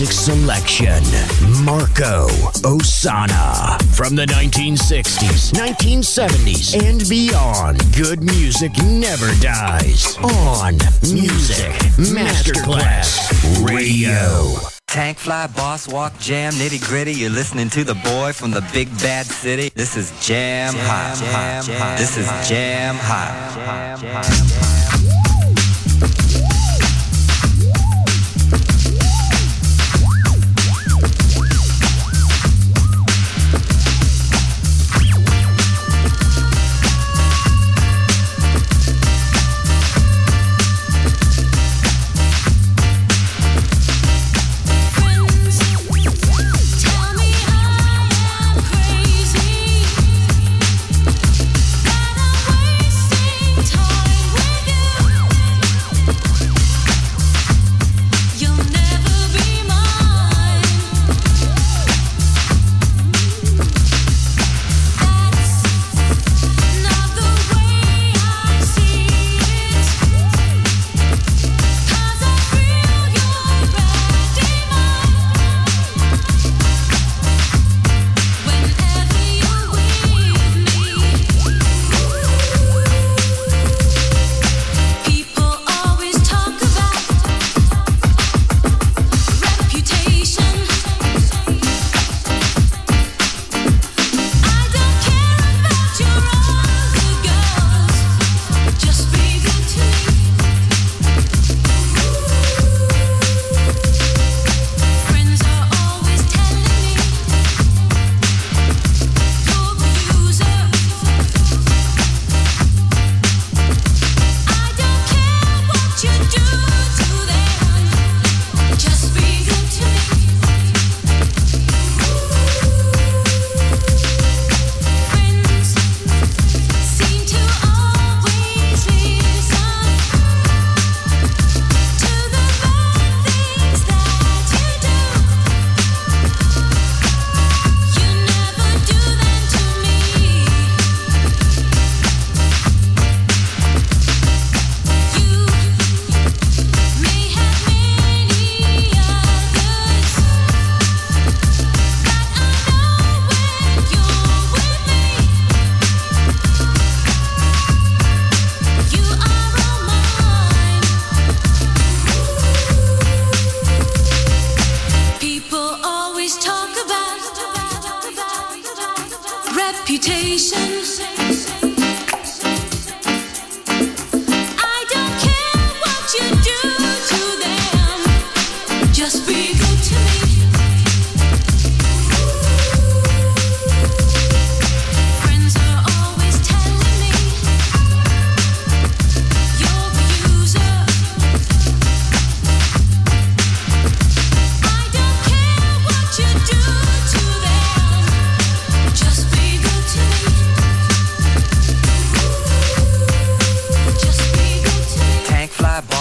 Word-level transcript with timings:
Music 0.00 0.16
selection, 0.16 1.02
Marco 1.62 2.28
Ossanna. 2.64 3.78
From 3.94 4.16
the 4.16 4.24
1960s, 4.24 5.52
1970s, 5.52 6.74
and 6.82 7.06
beyond, 7.06 7.82
good 7.94 8.22
music 8.22 8.72
never 8.82 9.30
dies. 9.42 10.16
On 10.22 10.72
Music 11.02 11.74
Masterclass 11.98 13.28
Radio. 13.62 14.56
Tank 14.86 15.18
fly, 15.18 15.46
boss 15.48 15.86
walk, 15.86 16.18
jam, 16.18 16.54
nitty 16.54 16.82
gritty. 16.82 17.12
You're 17.12 17.28
listening 17.28 17.68
to 17.68 17.84
the 17.84 17.96
boy 17.96 18.32
from 18.32 18.52
the 18.52 18.66
big 18.72 18.88
bad 19.02 19.26
city. 19.26 19.70
This 19.74 19.98
is 19.98 20.14
Jam 20.26 20.72
Hot. 20.78 21.98
This 21.98 22.16
is 22.16 22.26
Jam 22.48 22.94
Hot. 22.96 24.00
jam 24.00 24.79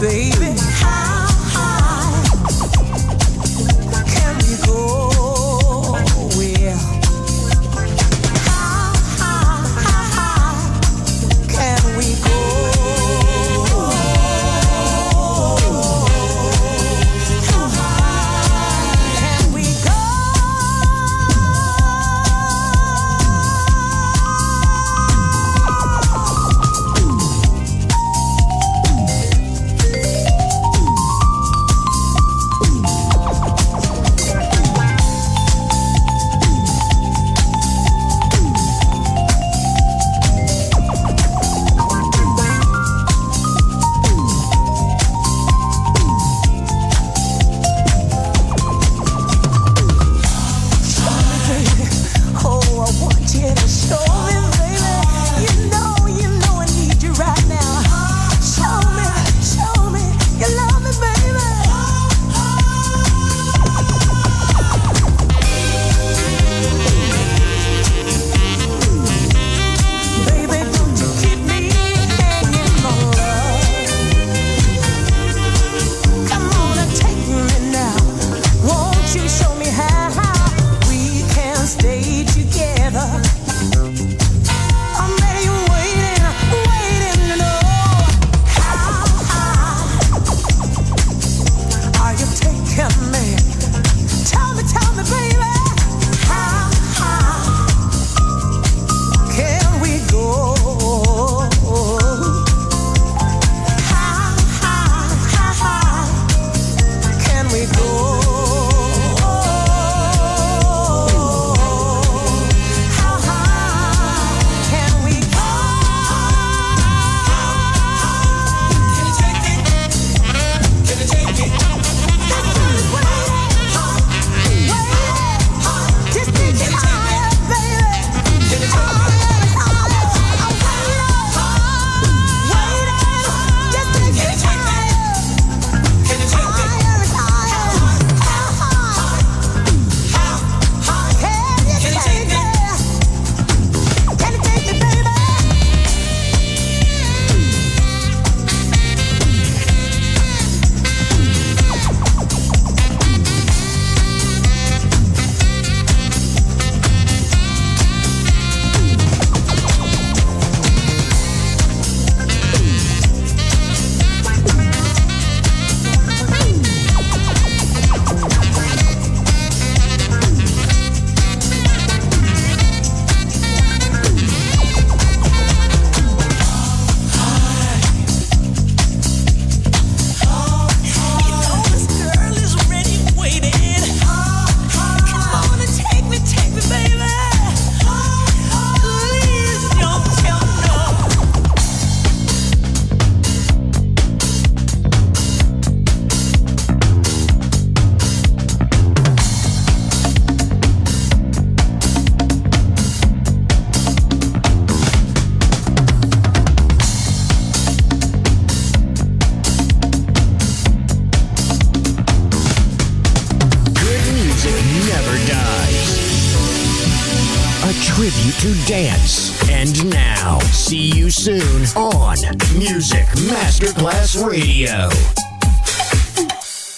baby. 0.00 0.65